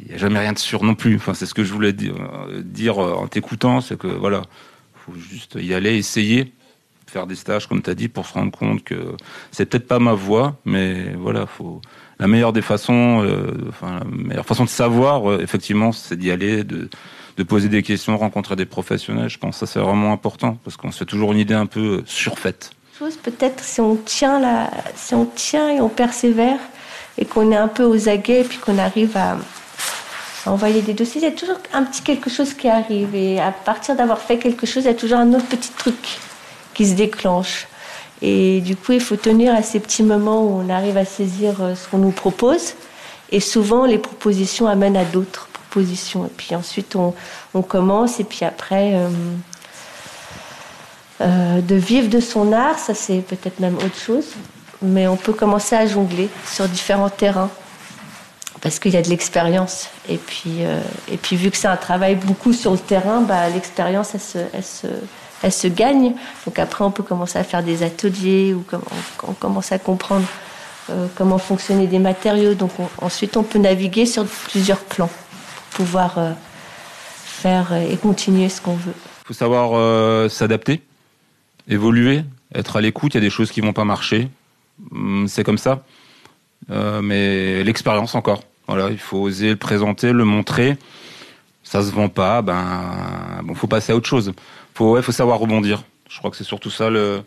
[0.00, 1.14] il n'y a jamais rien de sûr non plus.
[1.16, 4.42] Enfin, c'est ce que je voulais dire, euh, dire en t'écoutant, c'est que voilà,
[5.16, 6.52] juste y aller, essayer,
[7.06, 9.16] faire des stages comme tu as dit, pour se rendre compte que
[9.50, 11.80] c'est peut-être pas ma voie, mais voilà, faut
[12.18, 16.30] la meilleure des façons, euh, enfin la meilleure façon de savoir, euh, effectivement, c'est d'y
[16.30, 16.88] aller, de,
[17.36, 19.28] de poser des questions, rencontrer des professionnels.
[19.28, 21.66] Je pense que ça c'est vraiment important parce qu'on se fait toujours une idée un
[21.66, 22.70] peu euh, surfaite.
[22.98, 26.58] chose, peut-être si on tient la, si on tient et on persévère
[27.16, 29.38] et qu'on est un peu aux aguets et puis qu'on arrive à
[30.46, 33.52] envoyer des dossiers, il y a toujours un petit quelque chose qui arrive et à
[33.52, 36.18] partir d'avoir fait quelque chose, il y a toujours un autre petit truc
[36.74, 37.66] qui se déclenche.
[38.22, 41.62] Et du coup, il faut tenir à ces petits moments où on arrive à saisir
[41.62, 42.74] euh, ce qu'on nous propose.
[43.30, 46.26] Et souvent, les propositions amènent à d'autres propositions.
[46.26, 47.14] Et puis ensuite, on,
[47.62, 48.94] commence et puis après.
[48.94, 49.08] euh,
[51.20, 54.26] euh, de vivre de son art, ça c'est peut-être même autre chose,
[54.80, 57.50] mais on peut commencer à jongler sur différents terrains
[58.60, 59.88] parce qu'il y a de l'expérience.
[60.08, 63.48] Et puis, euh, et puis vu que c'est un travail beaucoup sur le terrain, bah,
[63.48, 64.86] l'expérience elle se, elle, se,
[65.42, 66.14] elle se gagne.
[66.46, 68.64] Donc après on peut commencer à faire des ateliers ou
[69.26, 70.26] on, commence à comprendre
[70.90, 72.54] euh, comment fonctionner des matériaux.
[72.54, 75.10] Donc on- ensuite on peut naviguer sur plusieurs plans
[75.70, 76.32] pour pouvoir euh,
[77.24, 78.94] faire et continuer ce qu'on veut.
[79.22, 80.82] Il faut savoir s'adapter,
[81.68, 83.14] évoluer, être à l'écoute.
[83.14, 84.28] Il y a des choses qui vont pas marcher.
[84.92, 85.84] Hum, C'est comme ça.
[86.70, 88.40] Mais l'expérience encore.
[88.68, 90.76] Voilà, il faut oser le présenter, le montrer.
[91.64, 94.32] Ça se vend pas, ben bon, faut passer à autre chose.
[94.74, 95.82] Faut, faut savoir rebondir.
[96.08, 97.22] Je crois que c'est surtout ça le,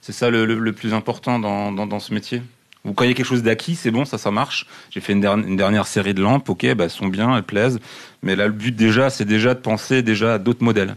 [0.00, 2.42] c'est ça le, plus important dans, dans, ce métier.
[2.84, 4.66] Vous a quelque chose d'acquis, c'est bon, ça, ça marche.
[4.90, 7.80] J'ai fait une, dernière- série de lampes, ok, bah, elles sont bien, elles plaisent.
[8.22, 10.96] Mais là, le but déjà, c'est déjà de penser déjà à d'autres modèles.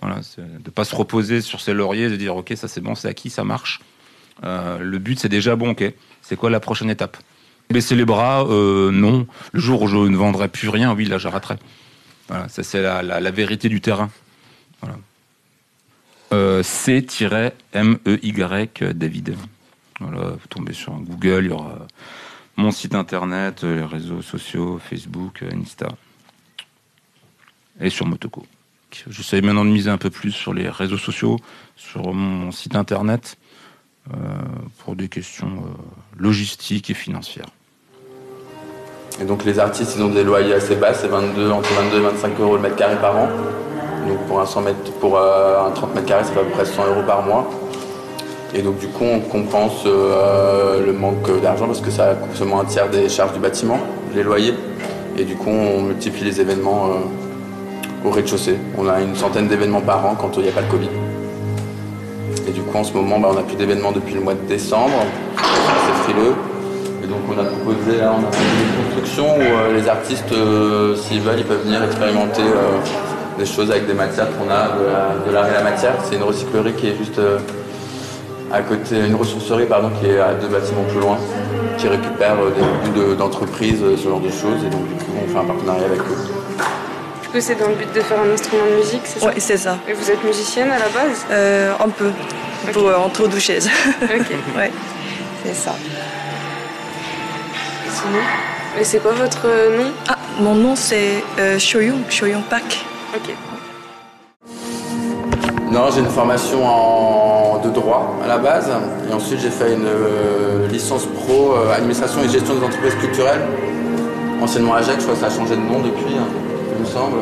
[0.00, 3.08] Voilà, de pas se reposer sur ses lauriers, de dire ok ça c'est bon, c'est
[3.08, 3.80] acquis, ça marche.
[4.44, 5.92] Euh, le but c'est déjà bon, ok.
[6.22, 7.16] C'est quoi la prochaine étape?
[7.70, 9.26] Baisser les bras, euh, non.
[9.52, 11.56] Le jour où je ne vendrai plus rien, oui là j'arrêterai.
[12.28, 14.08] Voilà, ça c'est la, vérité du terrain.
[16.32, 17.32] Euh, C-M-E-Y
[18.94, 19.36] David.
[20.00, 21.86] Voilà, vous tombez sur Google, il y aura
[22.56, 25.88] mon site internet, euh, les réseaux sociaux, Facebook, Insta.
[27.80, 28.46] Et sur Motoko.
[29.08, 31.38] J'essaie maintenant de miser un peu plus sur les réseaux sociaux,
[31.76, 33.36] sur mon site internet,
[34.78, 35.64] pour des questions
[36.16, 37.50] logistiques et financières.
[39.20, 42.00] Et donc les artistes, ils ont des loyers assez bas, c'est 22, entre 22 et
[42.00, 43.28] 25 euros le mètre carré par an.
[44.06, 46.50] Donc pour un, 100 mètres, pour euh, un 30 mètres carrés, ça fait à peu
[46.50, 47.48] près 100 euros par mois.
[48.54, 52.60] Et donc du coup, on compense euh, le manque d'argent parce que ça coûte seulement
[52.60, 53.78] un tiers des charges du bâtiment,
[54.14, 54.54] les loyers.
[55.18, 58.58] Et du coup, on multiplie les événements euh, au rez-de-chaussée.
[58.76, 60.90] On a une centaine d'événements par an quand il n'y a pas le Covid.
[62.46, 64.46] Et du coup, en ce moment, bah, on n'a plus d'événements depuis le mois de
[64.46, 64.92] décembre.
[65.36, 66.34] C'est frileux.
[67.06, 70.32] Et donc, on a proposé, là, on a fait une construction où euh, les artistes,
[70.32, 72.78] euh, s'ils veulent, ils peuvent venir expérimenter euh,
[73.38, 75.94] des choses avec des matières qu'on a, de la- de l'art et la matière.
[76.04, 77.38] C'est une recyclerie qui est juste euh,
[78.52, 81.16] à côté, une ressourcerie, pardon, qui est à deux bâtiments plus loin,
[81.78, 84.64] qui récupère euh, des rebuts de- d'entreprises, euh, ce genre de choses.
[84.66, 86.18] Et donc, du coup, on fait un partenariat avec eux.
[87.22, 89.26] Du coup, c'est dans le but de faire un instrument de musique, c'est ça?
[89.28, 89.78] Oui, c'est ça.
[89.88, 91.24] Et vous êtes musicienne à la base?
[91.30, 92.10] Euh, un peu.
[92.72, 93.68] Pour, euh, entre deux chaises.
[94.02, 94.26] Ok.
[94.56, 94.72] ouais,
[95.44, 95.74] c'est ça.
[97.96, 98.24] Sinon
[98.78, 99.90] Et c'est quoi votre euh, nom?
[100.08, 102.84] Ah, mon nom c'est euh, Shoyung, Shoyung Pak.
[103.16, 103.34] Ok.
[105.72, 107.58] Non, j'ai une formation en...
[107.64, 108.70] de droit à la base.
[109.08, 113.40] Et ensuite, j'ai fait une euh, licence pro euh, administration et gestion des entreprises culturelles.
[114.42, 116.28] Anciennement AGEC, je crois que ça a changé de nom depuis, hein,
[116.76, 117.18] il me semble.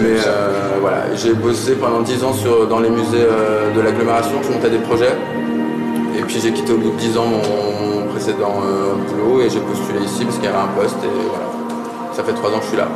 [0.00, 4.36] Mais euh, voilà, j'ai bossé pendant 10 ans sur, dans les musées euh, de l'agglomération,
[4.44, 5.16] je montais des projets.
[6.28, 10.00] Puis j'ai quitté au bout de 10 ans mon précédent euh, boulot et j'ai postulé
[10.04, 11.46] ici parce qu'il y avait un poste et voilà.
[12.12, 12.86] Ça fait 3 ans que je suis là.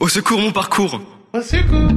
[0.00, 1.00] Au secours, mon parcours.
[1.32, 1.88] Au secours.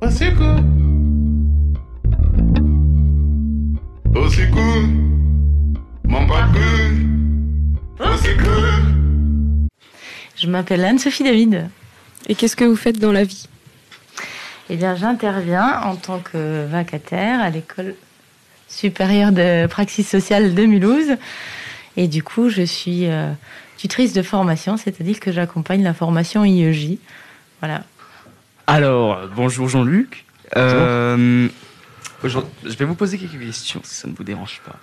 [0.00, 0.60] Au secours.
[4.14, 4.82] Au secours
[6.04, 6.62] Mon parcours.
[8.00, 9.68] Au secours.
[10.36, 11.68] Je m'appelle Anne-Sophie David.
[12.28, 13.48] Et qu'est-ce que vous faites dans la vie?
[14.70, 17.94] Eh bien, j'interviens en tant que vacataire à l'école
[18.68, 21.16] supérieure de praxis sociale de Mulhouse.
[21.96, 23.32] Et du coup, je suis euh,
[23.82, 26.98] tutrice de formation, c'est-à-dire que j'accompagne la formation IEJ.
[27.58, 27.82] Voilà.
[28.68, 30.24] Alors, bonjour Jean-Luc.
[30.56, 31.48] Euh,
[32.22, 32.38] je
[32.78, 34.78] vais vous poser quelques questions si ça ne vous dérange pas.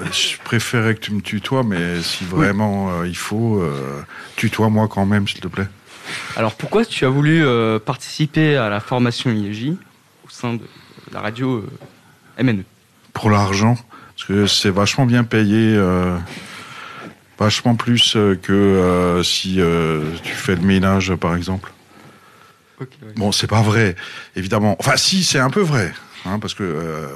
[0.00, 4.02] Euh, Je préférais que tu me tutoies, mais si vraiment euh, il faut, euh,
[4.34, 5.68] tutoie-moi quand même, s'il te plaît.
[6.36, 9.74] Alors, pourquoi tu as voulu euh, participer à la formation IEJ
[10.26, 10.62] au sein de
[11.12, 11.64] la radio
[12.38, 12.64] euh, MNE
[13.12, 13.76] Pour l'argent,
[14.16, 16.18] parce que c'est vachement bien payé, euh,
[17.38, 21.72] vachement plus euh, que euh, si euh, tu fais le ménage, par exemple.
[23.16, 23.94] Bon, c'est pas vrai,
[24.36, 24.76] évidemment.
[24.78, 25.92] Enfin, si, c'est un peu vrai.
[26.26, 27.06] Hein, parce que euh,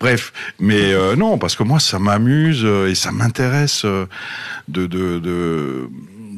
[0.00, 4.06] bref mais euh, non parce que moi ça m'amuse et ça m'intéresse de,
[4.86, 5.88] de, de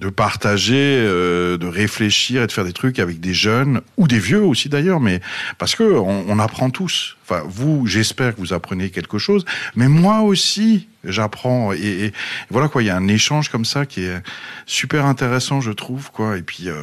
[0.01, 4.19] de partager, euh, de réfléchir et de faire des trucs avec des jeunes ou des
[4.19, 5.21] vieux aussi d'ailleurs, mais
[5.59, 7.17] parce que on, on apprend tous.
[7.29, 9.45] Enfin, vous, j'espère que vous apprenez quelque chose,
[9.77, 11.73] mais moi aussi, j'apprends.
[11.73, 12.13] Et, et
[12.51, 14.23] voilà quoi, il y a un échange comme ça qui est
[14.67, 16.39] super intéressant, je trouve quoi.
[16.39, 16.75] Et puis, euh,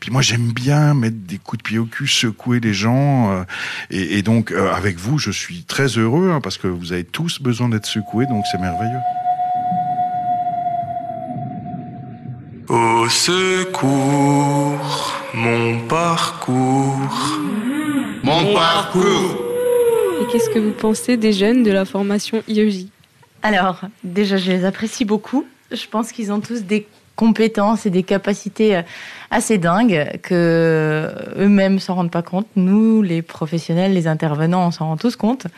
[0.00, 3.32] puis moi, j'aime bien mettre des coups de pied au cul, secouer les gens.
[3.32, 3.44] euh,
[3.90, 7.40] et, donc, euh, avec vous, je suis très heureux hein, parce que vous avez tous
[7.40, 8.98] besoin d'être secoués, donc c'est merveilleux.
[12.70, 13.88] Au secours,
[15.34, 17.36] mon parcours.
[18.22, 19.42] Mon parcours.
[20.20, 22.86] Et qu'est-ce que vous pensez des jeunes de la formation IEJ
[23.42, 25.44] Alors, déjà, je les apprécie beaucoup.
[25.72, 28.82] Je pense qu'ils ont tous des compétences et des capacités euh,
[29.32, 32.46] assez dingues que eux-mêmes s'en rendent pas compte.
[32.54, 35.48] Nous, les professionnels, les intervenants, on s'en rend tous compte.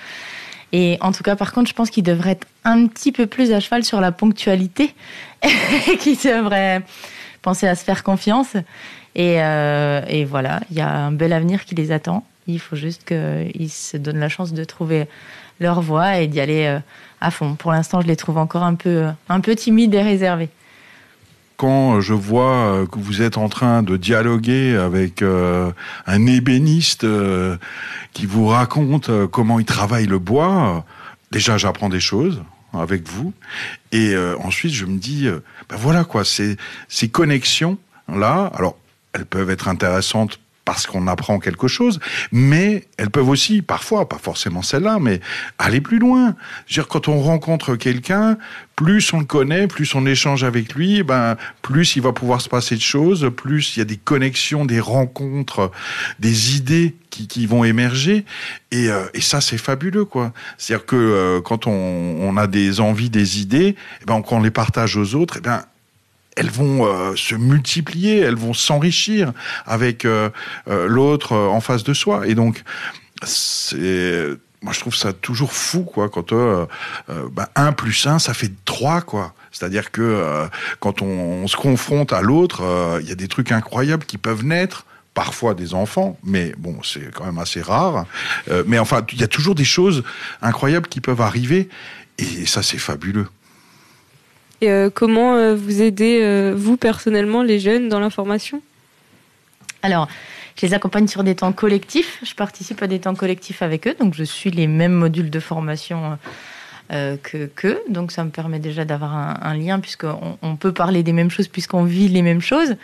[0.72, 3.52] Et en tout cas, par contre, je pense qu'ils devraient être un petit peu plus
[3.52, 4.94] à cheval sur la ponctualité,
[6.00, 6.82] qu'ils devraient
[7.42, 8.54] penser à se faire confiance.
[9.14, 12.24] Et, euh, et voilà, il y a un bel avenir qui les attend.
[12.46, 15.06] Il faut juste qu'ils se donnent la chance de trouver
[15.60, 16.78] leur voie et d'y aller euh,
[17.20, 17.54] à fond.
[17.54, 20.48] Pour l'instant, je les trouve encore un peu, un peu timides et réservés.
[21.62, 25.70] Quand je vois euh, que vous êtes en train de dialoguer avec euh,
[26.08, 27.56] un ébéniste euh,
[28.12, 30.80] qui vous raconte euh, comment il travaille le bois, euh,
[31.30, 33.32] déjà j'apprends des choses avec vous,
[33.92, 36.56] et euh, ensuite je me dis, euh, ben voilà quoi, ces,
[36.88, 37.78] ces connexions
[38.12, 38.76] là, alors
[39.12, 41.98] elles peuvent être intéressantes parce qu'on apprend quelque chose,
[42.30, 45.20] mais elles peuvent aussi, parfois, pas forcément celle-là, mais
[45.58, 46.36] aller plus loin.
[46.66, 48.38] Je veux dire, quand on rencontre quelqu'un,
[48.76, 52.48] plus on le connaît, plus on échange avec lui, ben, plus il va pouvoir se
[52.48, 55.70] passer de choses, plus il y a des connexions, des rencontres,
[56.20, 58.24] des idées qui, qui vont émerger.
[58.70, 60.32] Et, euh, et ça, c'est fabuleux, quoi.
[60.58, 64.42] C'est-à-dire que euh, quand on, on a des envies, des idées, eh ben, quand on
[64.42, 65.64] les partage aux autres, eh ben,
[66.36, 69.32] elles vont euh, se multiplier, elles vont s'enrichir
[69.66, 70.30] avec euh,
[70.68, 72.26] euh, l'autre euh, en face de soi.
[72.26, 72.62] Et donc,
[73.24, 74.28] c'est,
[74.62, 76.66] moi, je trouve ça toujours fou, quoi, quand euh,
[77.10, 79.34] euh, bah, 1 plus 1, ça fait 3, quoi.
[79.50, 80.46] C'est-à-dire que euh,
[80.80, 84.18] quand on, on se confronte à l'autre, euh, il y a des trucs incroyables qui
[84.18, 88.06] peuvent naître parfois des enfants, mais bon, c'est quand même assez rare.
[88.66, 90.04] Mais enfin, il y a toujours des choses
[90.40, 91.68] incroyables qui peuvent arriver,
[92.16, 93.28] et ça, c'est fabuleux.
[94.62, 98.62] Euh, comment euh, vous aidez, euh, vous personnellement, les jeunes dans la formation
[99.82, 100.08] Alors,
[100.56, 102.20] je les accompagne sur des temps collectifs.
[102.24, 105.40] Je participe à des temps collectifs avec eux, donc je suis les mêmes modules de
[105.40, 106.18] formation
[106.90, 107.80] que.
[107.88, 111.30] Donc ça me permet déjà d'avoir un, un lien puisqu'on on peut parler des mêmes
[111.30, 112.76] choses puisqu'on vit les mêmes choses.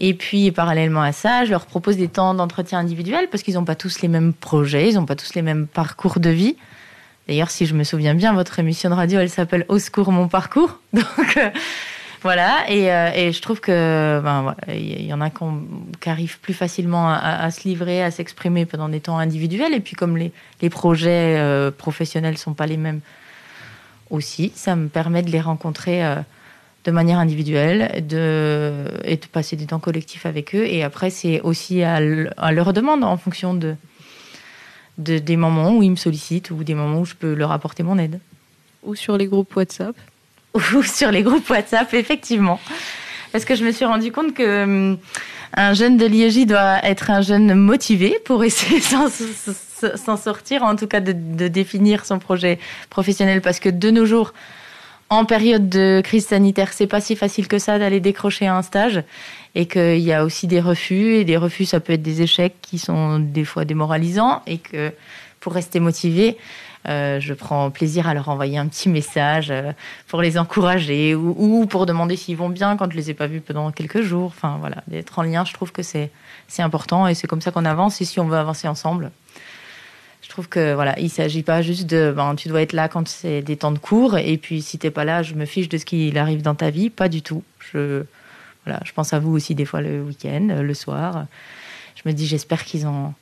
[0.00, 3.64] Et puis parallèlement à ça, je leur propose des temps d'entretien individuel parce qu'ils n'ont
[3.64, 6.56] pas tous les mêmes projets, ils n'ont pas tous les mêmes parcours de vie.
[7.28, 10.28] D'ailleurs, si je me souviens bien, votre émission de radio, elle s'appelle Au secours mon
[10.28, 10.80] parcours.
[10.92, 11.50] Donc euh,
[12.22, 16.54] voilà, et, euh, et je trouve que ben, il y en a qui arrivent plus
[16.54, 19.72] facilement à, se livrer, à s'exprimer pendant des temps individuels.
[19.72, 20.32] Et puis comme les,
[20.70, 23.00] projets euh, professionnels sont pas les mêmes
[24.10, 26.16] aussi, ça me permet de les rencontrer euh,
[26.84, 28.72] de manière individuelle de,
[29.04, 30.66] et de passer des temps collectifs avec eux.
[30.66, 33.76] Et après, c'est aussi à leur demande en fonction de,
[34.98, 37.82] de- des moments où ils me sollicitent ou des moments où je peux leur apporter
[37.82, 38.20] mon aide.
[38.84, 39.96] Ou sur les groupes WhatsApp
[40.54, 42.60] Ou sur les groupes WhatsApp, effectivement.
[43.32, 44.98] Parce que je me suis rendu compte que hum,
[45.54, 48.80] un jeune de l'IEJ doit être un jeune motivé pour essayer
[49.96, 52.58] s'en sortir, en tout cas de, de définir son projet
[52.90, 53.40] professionnel.
[53.40, 54.32] Parce que de nos jours,
[55.10, 59.02] en période de crise sanitaire, c'est pas si facile que ça d'aller décrocher un stage
[59.58, 62.54] et qu'il y a aussi des refus et des refus, ça peut être des échecs
[62.62, 64.92] qui sont des fois démoralisants et que
[65.40, 66.38] pour rester motivé,
[66.88, 69.72] euh, je prends plaisir à leur envoyer un petit message euh,
[70.06, 73.26] pour les encourager ou, ou pour demander s'ils vont bien quand je les ai pas
[73.26, 74.26] vus pendant quelques jours.
[74.26, 76.12] Enfin voilà, d'être en lien, je trouve que c'est
[76.60, 78.00] important et c'est comme ça qu'on avance.
[78.00, 79.10] Et si on veut avancer ensemble,
[80.22, 83.08] Je trouve que voilà, il s'agit pas juste de ben, tu dois être là quand
[83.08, 85.78] c'est des temps de cours et puis si t'es pas là, je me fiche de
[85.78, 86.90] ce qu'il arrive dans ta vie.
[86.90, 87.42] Pas du tout.
[87.72, 88.04] Je
[88.64, 91.26] voilà, je pense à vous aussi des fois le week-end, le soir.
[91.94, 93.14] Je me dis j'espère qu'ils ont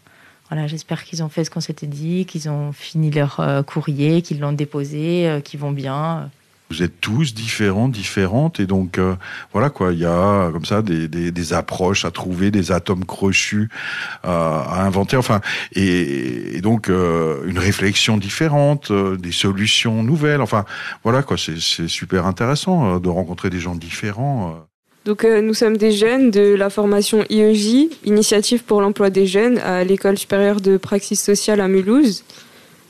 [0.49, 4.23] voilà, j'espère qu'ils ont fait ce qu'on s'était dit, qu'ils ont fini leur euh, courrier,
[4.23, 6.31] qu'ils l'ont déposé, euh, qu'ils vont bien.
[6.69, 9.15] Vous êtes tous différents, différentes, et donc euh,
[9.53, 9.93] voilà quoi.
[9.93, 13.69] Il y a comme ça des, des, approches à trouver, des atomes crochus
[14.25, 15.41] à, inventer, enfin,
[15.73, 20.41] et, donc euh, une réflexion différente, euh, des solutions nouvelles.
[20.41, 20.65] Enfin,
[21.05, 21.37] voilà quoi.
[21.39, 24.67] C'est super intéressant de rencontrer des gens différents.
[25.07, 29.59] Donc euh, nous sommes des jeunes de la formation IEJ, Initiative pour l'emploi des jeunes,
[29.59, 32.25] à l'école supérieure de praxis sociale à Mulhouse.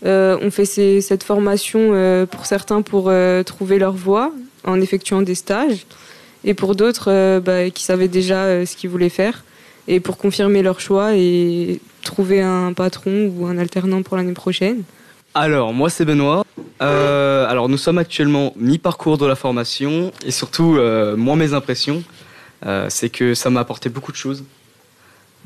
[0.07, 0.65] Euh, on fait
[1.03, 3.13] cette formation euh, pour certains pour
[3.45, 4.33] trouver leur voie
[4.65, 5.87] en effectuant des stages
[6.45, 9.45] et pour d'autres bah, qui savaient déjà ce qu'ils voulaient faire
[9.87, 14.83] et pour confirmer leur choix et trouver un patron ou un alternant pour l'année prochaine.
[15.39, 16.47] Alors, moi c'est Benoît.
[16.81, 22.03] Euh, alors, nous sommes actuellement mi-parcours de la formation et surtout, euh, moi mes impressions,
[22.65, 24.45] euh, c'est que ça m'a apporté beaucoup de choses,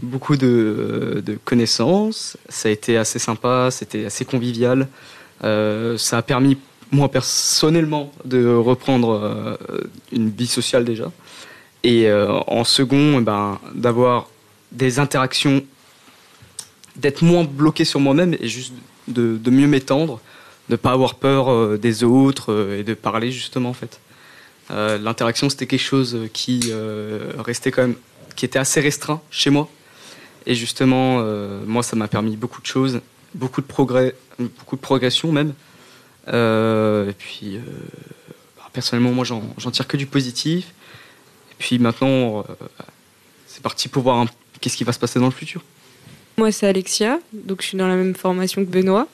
[0.01, 2.36] beaucoup de, de, connaissances.
[2.49, 4.86] Ça a été assez sympa, c'était assez convivial.
[5.43, 6.57] Ça a permis,
[6.93, 9.59] moi personnellement, de reprendre
[10.12, 11.11] une vie sociale déjà.
[11.82, 14.28] Et en second, eh ben, d'avoir
[14.70, 15.64] des interactions,
[16.95, 18.72] d'être moins bloqué sur moi-même et juste
[19.11, 20.21] de, mieux m'étendre,
[20.69, 24.01] de pas avoir peur euh, des autres euh, et de parler justement en fait.
[24.71, 26.73] Euh, L'interaction c'était quelque chose qui
[27.39, 27.97] restait quand même,
[28.37, 29.69] qui était assez restreint chez moi.
[30.47, 31.23] Et justement,
[31.67, 33.01] moi ça m'a permis beaucoup de choses,
[33.35, 35.53] beaucoup de progrès, beaucoup de progression même.
[36.29, 37.59] Et puis
[38.57, 40.73] bah, personnellement moi j'en tire que du positif.
[41.51, 42.45] Et puis maintenant
[43.49, 44.25] c'est parti pour voir
[44.61, 45.63] qu'est-ce qui va se passer dans le futur.
[46.41, 49.09] Moi, c'est Alexia, donc je suis dans la même formation que Benoît.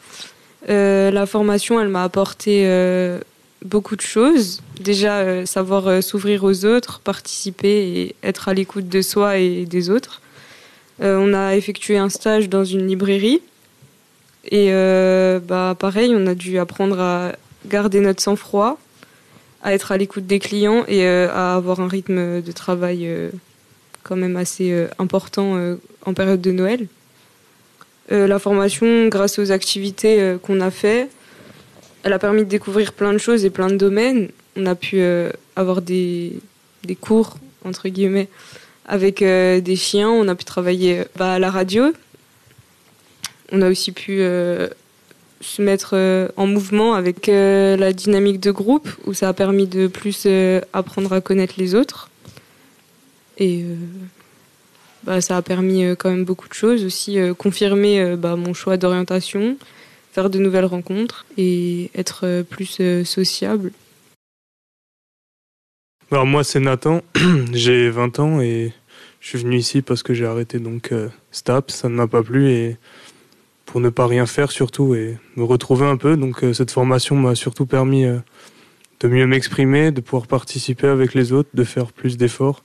[0.68, 3.18] Euh, la formation, elle m'a apporté euh,
[3.64, 4.62] beaucoup de choses.
[4.80, 9.90] Déjà, euh, savoir s'ouvrir aux autres, participer et être à l'écoute de soi et des
[9.90, 10.22] autres.
[11.00, 13.42] On a effectué un stage dans une librairie.
[14.52, 14.70] Et
[15.48, 17.32] bah, pareil, on a dû apprendre à
[17.66, 18.78] garder notre sang-froid,
[19.64, 23.10] à être à l'écoute des clients et à avoir un rythme de travail
[24.04, 26.86] quand même assez important en période de Noël.
[28.12, 31.09] Euh, la formation, grâce aux activités euh, qu'on a fait,
[32.04, 34.28] elle a permis de découvrir plein de choses et plein de domaines.
[34.57, 36.40] On a pu euh, avoir des,
[37.00, 38.28] cours, entre guillemets,
[38.86, 40.09] avec des chiens.
[40.09, 41.92] On a pu travailler bah, à la radio.
[43.50, 45.96] On a aussi pu se mettre
[46.36, 50.28] en mouvement avec la dynamique de groupe, où ça a permis de plus
[50.72, 52.09] apprendre à connaître les autres.
[55.07, 56.84] Bah, ça a permis euh, quand même beaucoup de choses.
[56.84, 59.57] Aussi euh, confirmer euh, bah, mon choix d'orientation,
[60.12, 63.70] faire de nouvelles rencontres et être plus sociable.
[66.11, 67.02] Alors moi c'est Nathan,
[67.52, 68.72] j'ai 20 ans et
[69.20, 72.22] je suis venu ici parce que j'ai arrêté donc euh, STAPS, ça ne m'a pas
[72.22, 72.76] plu et
[73.64, 76.16] pour ne pas rien faire surtout et me retrouver un peu.
[76.16, 81.50] Donc cette formation m'a surtout permis de mieux m'exprimer, de pouvoir participer avec les autres,
[81.54, 82.62] de faire plus d'efforts.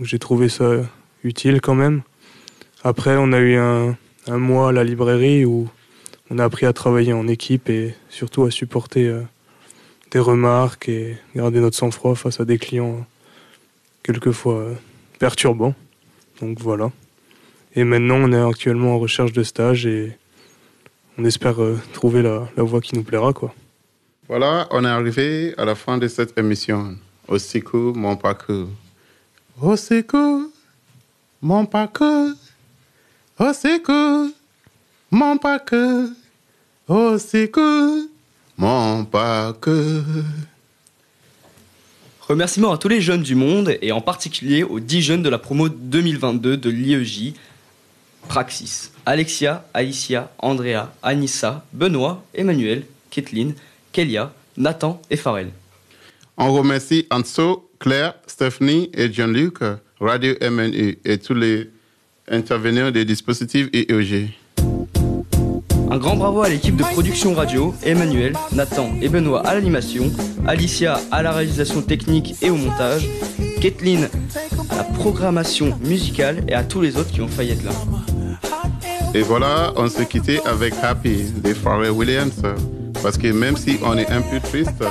[0.00, 0.80] J'ai trouvé ça
[1.24, 2.02] utile quand même.
[2.84, 3.96] Après on a eu un,
[4.26, 5.68] un mois à la librairie où
[6.30, 9.22] on a appris à travailler en équipe et surtout à supporter euh,
[10.10, 13.06] des remarques et garder notre sang-froid face à des clients
[14.02, 14.74] quelquefois euh,
[15.18, 15.74] perturbants.
[16.40, 16.90] Donc voilà.
[17.74, 20.16] Et maintenant, on est actuellement en recherche de stage et
[21.18, 23.32] on espère euh, trouver la, la voie qui nous plaira.
[23.32, 23.54] Quoi.
[24.28, 26.96] Voilà, on est arrivé à la fin de cette émission.
[27.28, 28.68] Au secours, mon parcours.
[29.60, 30.42] Au secours,
[31.42, 32.34] mon parcours.
[33.38, 34.28] Au secours,
[35.10, 36.10] mon parcours.
[36.86, 38.04] Au secours,
[38.56, 40.04] mon parcours.
[42.20, 45.38] Remerciements à tous les jeunes du monde et en particulier aux 10 jeunes de la
[45.38, 47.34] promo 2022 de l'IEJ
[48.28, 48.92] Praxis.
[49.04, 53.54] Alexia, Alicia, Andrea, Anissa, Benoît, Emmanuel, Kathleen,
[53.90, 55.50] Kelia, Nathan et Farel.
[56.36, 59.58] On remercie Anso, Claire, Stephanie et Jean-Luc,
[60.02, 61.70] Radio MNU et tous les
[62.28, 64.30] intervenants des dispositifs IEG.
[65.92, 70.10] Un grand bravo à l'équipe de production radio, Emmanuel, Nathan et Benoît à l'animation,
[70.44, 73.06] Alicia à la réalisation technique et au montage,
[73.60, 74.08] Kathleen
[74.70, 77.72] à la programmation musicale et à tous les autres qui ont failli être là.
[79.14, 82.42] Et voilà, on s'est quitté avec Happy de Pharrell Williams.
[83.04, 84.82] Parce que même si on est un peu triste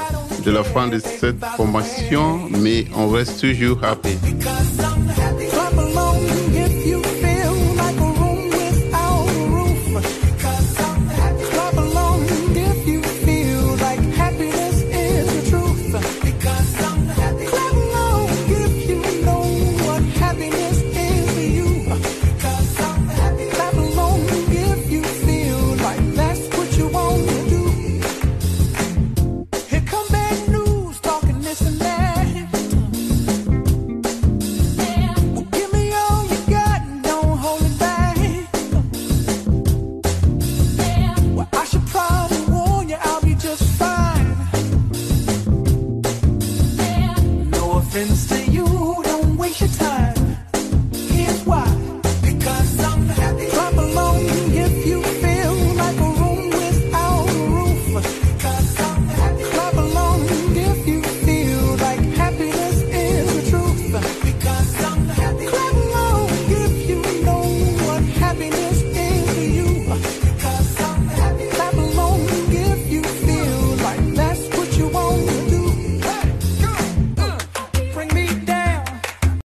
[0.46, 4.18] de la fin de cette formation, mais on reste toujours happy.